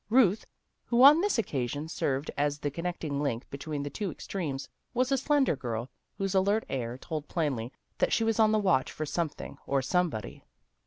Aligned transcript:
Ruth, 0.09 0.47
who 0.85 1.03
on 1.03 1.21
this 1.21 1.37
occasion 1.37 1.87
served 1.87 2.31
as 2.35 2.57
the 2.57 2.71
connecting 2.71 3.21
link 3.21 3.47
be 3.51 3.59
tween 3.59 3.83
the 3.83 3.91
two 3.91 4.09
extremes, 4.09 4.67
was 4.95 5.11
a 5.11 5.15
slender 5.17 5.55
girl, 5.55 5.91
whose 6.17 6.33
alert 6.33 6.63
air 6.69 6.97
told 6.97 7.27
plainly 7.27 7.71
that 7.99 8.11
she 8.11 8.23
was 8.23 8.39
on 8.39 8.51
the 8.51 8.57
watch 8.57 8.91
for 8.91 9.05
something 9.05 9.59
or 9.67 9.83
somebody. 9.83 10.43